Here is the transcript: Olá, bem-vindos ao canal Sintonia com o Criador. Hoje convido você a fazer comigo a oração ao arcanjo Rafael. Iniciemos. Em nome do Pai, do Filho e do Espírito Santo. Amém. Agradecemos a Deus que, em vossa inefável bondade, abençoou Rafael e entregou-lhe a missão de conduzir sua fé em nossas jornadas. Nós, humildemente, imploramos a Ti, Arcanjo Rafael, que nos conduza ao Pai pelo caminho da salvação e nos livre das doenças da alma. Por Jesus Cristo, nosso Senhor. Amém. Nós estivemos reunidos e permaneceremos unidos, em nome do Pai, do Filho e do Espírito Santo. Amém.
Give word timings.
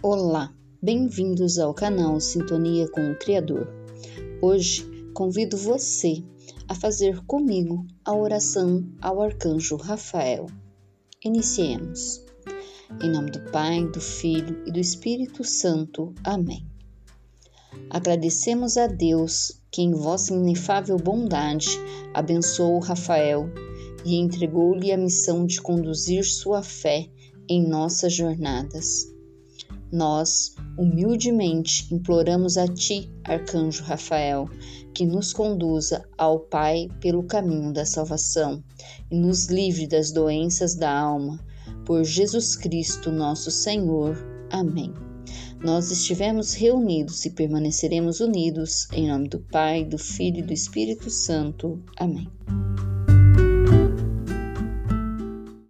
Olá, 0.00 0.54
bem-vindos 0.80 1.58
ao 1.58 1.74
canal 1.74 2.20
Sintonia 2.20 2.88
com 2.88 3.10
o 3.10 3.18
Criador. 3.18 3.66
Hoje 4.40 4.88
convido 5.12 5.56
você 5.56 6.22
a 6.68 6.74
fazer 6.76 7.20
comigo 7.26 7.84
a 8.04 8.14
oração 8.14 8.88
ao 9.02 9.20
arcanjo 9.20 9.74
Rafael. 9.74 10.46
Iniciemos. 11.24 12.24
Em 13.02 13.10
nome 13.10 13.32
do 13.32 13.40
Pai, 13.50 13.84
do 13.88 14.00
Filho 14.00 14.62
e 14.68 14.70
do 14.70 14.78
Espírito 14.78 15.42
Santo. 15.42 16.14
Amém. 16.22 16.64
Agradecemos 17.90 18.76
a 18.76 18.86
Deus 18.86 19.60
que, 19.68 19.82
em 19.82 19.90
vossa 19.90 20.32
inefável 20.32 20.96
bondade, 20.96 21.70
abençoou 22.14 22.78
Rafael 22.78 23.50
e 24.04 24.14
entregou-lhe 24.14 24.92
a 24.92 24.96
missão 24.96 25.44
de 25.44 25.60
conduzir 25.60 26.24
sua 26.24 26.62
fé 26.62 27.10
em 27.48 27.68
nossas 27.68 28.12
jornadas. 28.12 29.17
Nós, 29.92 30.54
humildemente, 30.76 31.92
imploramos 31.92 32.56
a 32.58 32.66
Ti, 32.66 33.10
Arcanjo 33.24 33.82
Rafael, 33.84 34.48
que 34.94 35.06
nos 35.06 35.32
conduza 35.32 36.06
ao 36.16 36.40
Pai 36.40 36.88
pelo 37.00 37.22
caminho 37.22 37.72
da 37.72 37.86
salvação 37.86 38.62
e 39.10 39.18
nos 39.18 39.46
livre 39.46 39.86
das 39.86 40.10
doenças 40.10 40.74
da 40.74 40.92
alma. 40.92 41.38
Por 41.86 42.04
Jesus 42.04 42.54
Cristo, 42.54 43.10
nosso 43.10 43.50
Senhor. 43.50 44.16
Amém. 44.50 44.92
Nós 45.62 45.90
estivemos 45.90 46.54
reunidos 46.54 47.24
e 47.24 47.30
permaneceremos 47.30 48.20
unidos, 48.20 48.86
em 48.92 49.08
nome 49.08 49.28
do 49.28 49.40
Pai, 49.40 49.84
do 49.84 49.98
Filho 49.98 50.38
e 50.38 50.42
do 50.42 50.52
Espírito 50.52 51.10
Santo. 51.10 51.82
Amém. 51.98 52.28